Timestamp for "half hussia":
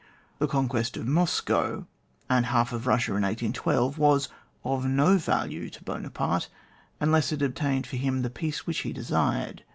2.49-3.11